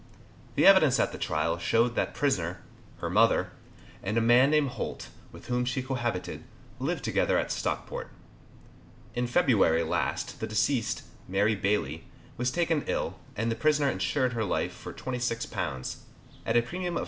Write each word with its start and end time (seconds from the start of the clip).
The 0.55 0.65
evidence 0.65 0.99
at 0.99 1.11
the 1.11 1.19
trial 1.19 1.59
showed 1.59 1.93
that 1.93 2.15
prisoner, 2.15 2.61
her 3.01 3.09
mother, 3.11 3.51
and 4.01 4.17
a 4.17 4.19
man 4.19 4.49
named 4.49 4.69
Holt, 4.69 5.09
with 5.31 5.45
whom 5.45 5.63
she 5.63 5.83
cohabited, 5.83 6.43
lived 6.79 7.03
together 7.03 7.37
at 7.37 7.51
Stockport. 7.51 8.09
In 9.13 9.27
February 9.27 9.83
last 9.83 10.39
the 10.39 10.47
deceased, 10.47 11.03
Mary 11.27 11.53
Bailey, 11.53 12.05
was 12.35 12.49
taken 12.49 12.83
ill, 12.87 13.19
and 13.35 13.51
the 13.51 13.55
prisoner 13.55 13.91
insured 13.91 14.33
her 14.33 14.43
life 14.43 14.73
for 14.73 14.91
£26, 14.91 15.97
at 16.47 16.57
a 16.57 16.63
premium 16.63 16.97
of 16.97 16.99
6d. 16.99 16.99